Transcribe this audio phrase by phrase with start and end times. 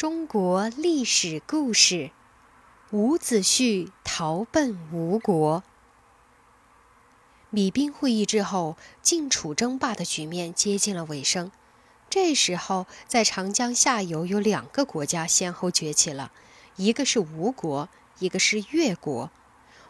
[0.00, 2.10] 中国历史故事：
[2.90, 5.62] 伍子胥逃奔吴国。
[7.50, 11.52] 米兵会议之后，晋楚争霸的局面接近了尾声。
[12.08, 16.32] 这时候，在长江下游有两个国家先后崛起了，
[16.76, 17.90] 一个是吴国，
[18.20, 19.30] 一个是越国。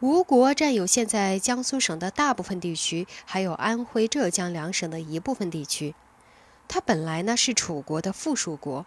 [0.00, 5.94] 吴国占有现在江苏省的大部分地区，还有安徽、浙江两省的一部分地区。
[6.66, 8.84] 它本来呢是楚国的附属国。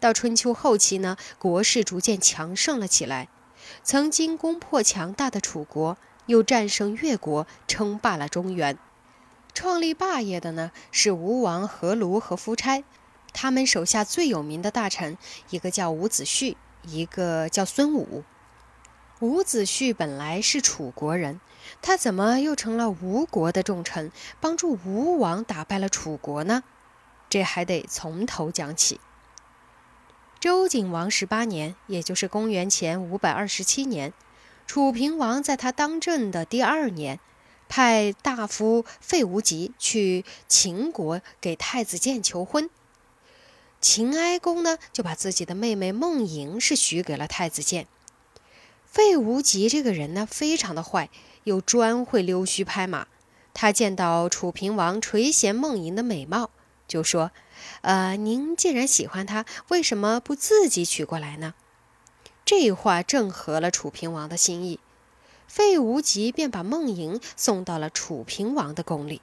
[0.00, 3.28] 到春秋后期呢，国势逐渐强盛了起来。
[3.84, 8.78] 曾经攻破强大的楚国，又战胜越国，称霸了中原。
[9.52, 12.82] 创立霸业的呢，是吴王阖庐和夫差。
[13.32, 15.18] 他们手下最有名的大臣，
[15.50, 18.24] 一个叫伍子胥，一个叫孙武。
[19.20, 21.40] 伍子胥本来是楚国人，
[21.82, 26.64] 他怎么又成了吴国的重臣，帮助吴王打败了楚国呢？
[27.28, 28.98] 这还得从头讲起。
[30.40, 34.14] 周景王十八年，也就是公元前五百二十七年，
[34.66, 37.20] 楚平王在他当政的第二年，
[37.68, 42.70] 派大夫费无极去秦国给太子建求婚。
[43.82, 47.86] 秦哀公呢，就把自己的妹妹孟莹是许给了太子建。
[48.86, 51.10] 费无极这个人呢，非常的坏，
[51.44, 53.08] 又专会溜须拍马。
[53.52, 56.48] 他见到楚平王垂涎孟莹的美貌。
[56.88, 57.30] 就说
[57.82, 61.54] ：“呃，您既然喜欢他，为什么不自己娶过来呢？”
[62.44, 64.80] 这话正合了楚平王的心意。
[65.46, 69.20] 费无极便把孟莹送到了楚平王的宫里，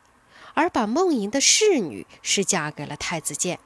[0.55, 3.59] 而把孟莹的侍女是嫁给了太子建。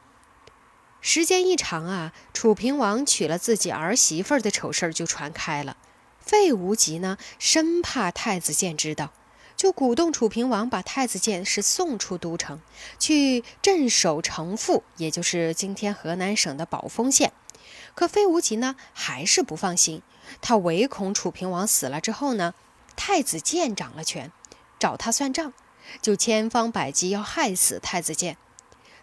[1.00, 5.76] 时间一长啊，楚平王娶了自己儿媳妇的丑事就传开了。
[6.20, 9.12] 费无极呢，生怕太子建知道。
[9.62, 12.60] 就鼓动楚平王把太子建是送出都城，
[12.98, 17.32] 去镇守城父，也就是今天河南省的宝丰县。
[17.94, 20.02] 可费无极呢，还是不放心，
[20.42, 22.56] 他唯恐楚平王死了之后呢，
[22.96, 24.32] 太子建掌了权，
[24.80, 25.54] 找他算账，
[26.02, 28.38] 就千方百计要害死太子建。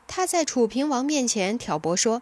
[0.09, 2.21] 他在楚平王面前挑拨说，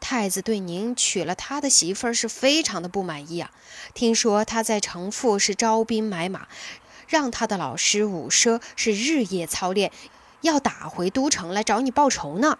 [0.00, 3.52] 太子对您娶了他的媳妇儿是非常的不满意啊，
[3.94, 6.48] 听说他在城父是招兵买马。
[7.06, 9.92] 让他的老师伍奢是日夜操练，
[10.40, 12.58] 要打回都城来找你报仇呢。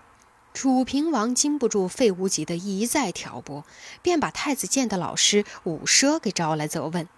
[0.54, 3.64] 楚平王经不住费无极的一再挑拨，
[4.00, 7.08] 便把太子建的老师伍奢给招来责问。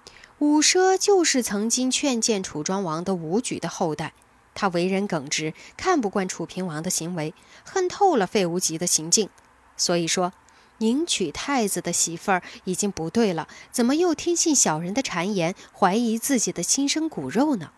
[0.41, 4.13] 伍奢就是曾经劝谏楚庄王的伍举的后代，
[4.55, 7.35] 他为人耿直，看不惯楚平王的行为，
[7.65, 9.29] 恨透了费无极的行径，
[9.77, 10.33] 所以说。
[10.79, 17.73] 您娶太子的媳妇儿已经不对了，怎么又听信小人的谗言，怀疑自己的亲生骨肉呢？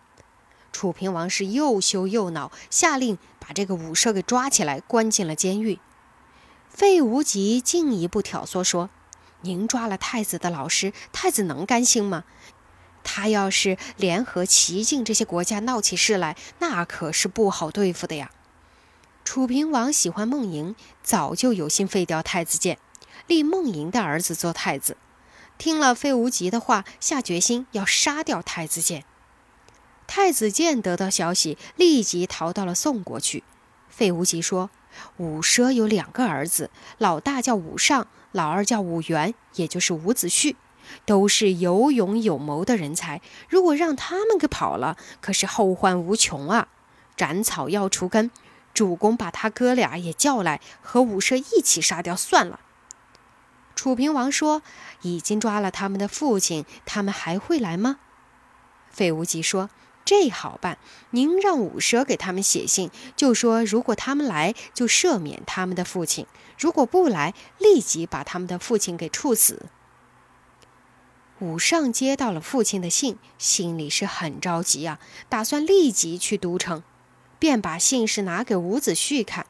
[0.72, 5.78] 楚平王是又羞又恼，下令把这个武奢给抓起来，关进了监狱。
[6.69, 8.91] 费无极进一步挑唆说
[9.43, 12.25] ：“您抓了太子的老师，太子能甘心吗？
[13.03, 18.31] 他要是联合齐晋这些国家闹起事来，那可是不好对付的呀。”
[19.25, 22.78] 楚平王喜欢孟莹，早就有心废掉太子建。
[23.27, 24.97] 立孟莹的儿子做太子，
[25.59, 29.05] 听了费无极的话，下决心要杀掉太子建。
[30.06, 33.44] 太子建得到消息，立即逃到了宋国去。
[33.89, 34.71] 费无极说
[35.19, 40.56] ：“伍奢有两个儿子，老大叫伍尚，老二叫伍元，也就是伍子胥，
[41.05, 43.21] 都是有勇有谋的人才。
[43.49, 46.69] 如果让他们给跑了，可是后患无穷啊！
[47.16, 48.31] 斩草要除根，
[48.72, 52.59] 主公把他哥俩也叫来，和伍奢一起杀掉算了。”
[53.80, 54.60] 楚平王说
[55.00, 57.98] ：“已经抓了他们的父亲，他们还会来吗？”
[58.92, 59.70] 费无极说
[60.04, 60.76] ：“这好办，
[61.12, 66.26] 您让伍奢给他们写信，就说如果他们来，就赦免他们的父亲；
[66.58, 69.70] 如果不来，立即把他们的父亲给处死。”
[71.41, 74.98] 伍尚接到了父亲的信，心里是很着急啊，
[75.30, 76.82] 打算立即去都城，
[77.38, 79.47] 便把信是拿给伍子胥看。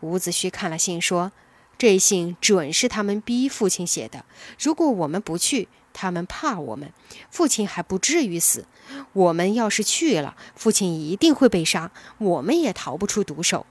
[0.00, 1.32] 伍子胥看了信，说。
[1.76, 4.24] 这信准是他们逼父亲写的。
[4.58, 6.92] 如果我们不去，他们怕我们，
[7.30, 8.66] 父亲还不至于死。
[9.12, 13.66] 我们要是去了，父亲一定会被杀，我们也逃不出毒手。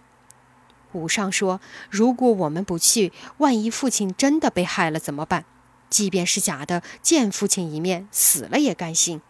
[0.94, 5.46] 武尚说：“如果我们不去，万一父亲真的被害了怎么办？
[5.90, 9.22] 即便是假的，见父亲一面，死了也甘心。”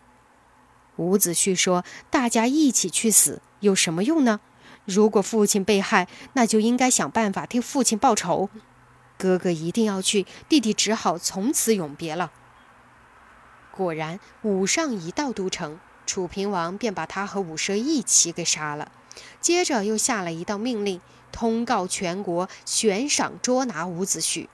[0.98, 4.42] 伍子胥说：“大家一起去死有什么用呢？”
[4.85, 8.50] 如果父亲被害，那就应该想办法替父亲报仇。
[9.18, 12.31] 哥哥一定要去，弟弟只好从此永别了。
[13.71, 18.91] 果然，武尚一到都城，楚平王便把他和武奢一起给杀了。
[19.39, 21.00] 接着又下了一道命令，
[21.31, 24.47] 通告全国悬赏捉拿伍子胥。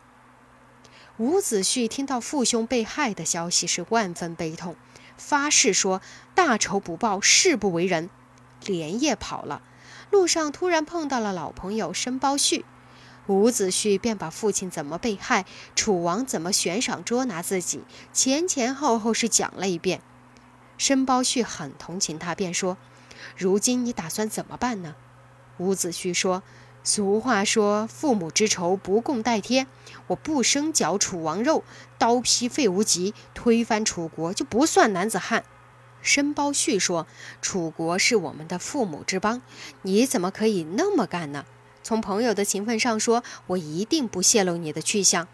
[1.18, 4.76] 伍子胥听到父兄被害的消息是万分悲痛，
[5.18, 6.02] 发誓说
[6.36, 8.10] 大仇不报，誓不为人，
[8.66, 9.62] 连夜跑了。
[10.10, 12.64] 路上突然碰到了老朋友申包胥，
[13.28, 15.46] 伍子胥便把父亲怎么被害，
[15.76, 20.02] 楚王怎么悬赏捉拿自己，前前后后是讲了一遍。
[20.78, 22.78] 申包胥很同情他，便说
[23.38, 24.96] ：“如今你打算怎么办呢？”
[25.60, 26.42] 伍子胥说
[26.84, 29.68] ：“俗话说，父母之仇，不共戴天。
[30.08, 31.64] 我不生嚼楚王肉，
[31.98, 35.44] 刀劈费无极，推翻楚国就不算男子汉。”
[36.02, 37.08] 申包胥说
[37.42, 39.42] ：“楚国是我们的父母之邦，
[39.82, 41.46] 你怎么可以那么干呢？
[41.84, 45.28] 从朋友的情分上说，我一定不泄露你的去向。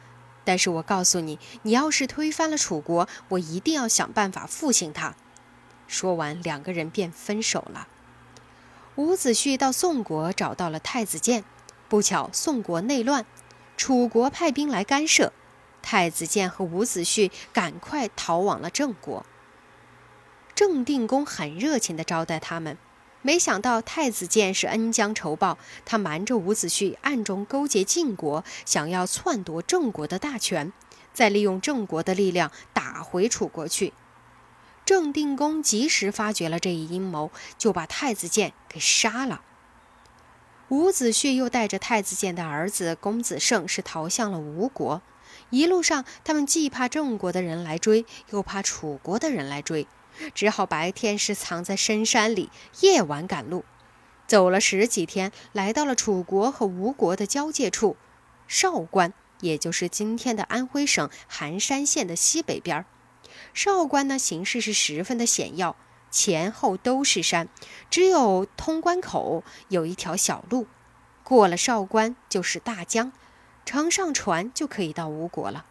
[0.44, 5.16] 但是我告诉你，你要是推翻了楚国，我一定要想办法复兴他。”
[5.88, 7.88] 说完，两个人便分手了。
[8.96, 11.44] 伍子胥到宋国找到了太子建，
[11.90, 13.26] 不巧宋国内乱，
[13.78, 15.34] 楚国派兵来干涉，
[15.82, 19.26] 太子建和伍子胥赶快逃往了郑国。
[20.56, 22.78] 郑定公很热情地招待他们，
[23.22, 30.72] 没想到太子建是恩将仇报，他瞒着伍子胥，暗中勾结晋国，想要篡夺郑国的大权，
[31.14, 33.92] 再利用郑国的力量打回楚国去。
[34.86, 39.42] 郑定公及时发觉了这一阴谋，就把太子建给杀了。
[40.70, 45.02] 伍子胥又带着太子建的儿子公子胜是逃向了吴国，
[45.50, 49.86] 一路上他们既怕郑国的人来追，又怕楚国的人来追。
[50.34, 52.50] 只好白天是藏在深山里，
[52.82, 53.66] 夜晚赶路。
[54.28, 57.96] 走了十几天，来到了楚国和吴国的交界处，
[58.48, 62.86] 韶关，也就是今天的安徽省含山县的西北边。
[63.54, 65.76] 韶关呢，形势是十分的险要，
[66.10, 67.50] 前后都是山，
[67.92, 70.66] 只有通关口有一条小路，
[71.24, 73.12] 过了韶关就是大江，
[73.66, 75.66] 乘上船就可以到吴国了。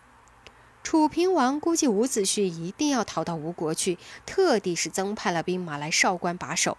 [0.85, 6.77] 楚平王估计伍子胥一定要逃到吴国去，特地是增派了兵马来韶关把守，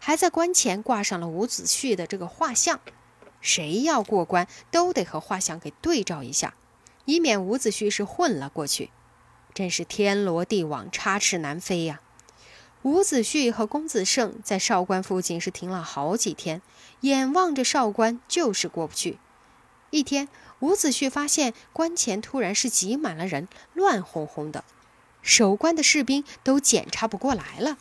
[0.00, 2.80] 还在关前挂上了伍子胥的这个画像，
[3.42, 6.54] 谁要过关都得和画像给对照一下，
[7.04, 8.90] 以免伍子胥是混了过去。
[9.52, 12.00] 真是天罗地网，插翅难飞呀！
[12.80, 16.62] 伍子胥和公子胜在韶关附近是停了好几天，
[17.02, 19.18] 眼望着韶关就是过不去。
[19.92, 20.28] 一天。
[20.60, 24.62] 伍子胥发现关前突然是挤满了人，乱哄哄的，
[25.20, 27.78] 守关的士兵都检查不过来了。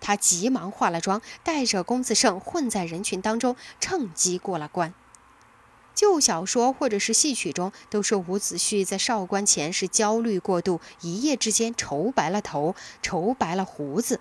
[0.00, 4.92] 他急忙化了妆，带着公子胜混在人群当中，趁机过了关。
[5.94, 14.20] 旧小说或者是戏曲中都说伍子胥在少关前是焦虑过度，一夜之间愁白了头，愁白了胡子，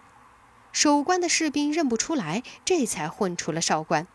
[0.71, 4.05] 守关的士兵认不出来，这才混出了少关。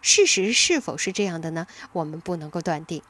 [0.00, 1.66] 事实是否是这样的呢？
[1.92, 3.02] 我们不能够断定。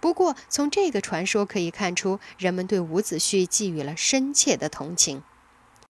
[0.00, 5.22] 不过，从这个传说可以看出，人们对伍子胥寄予了深切的同情。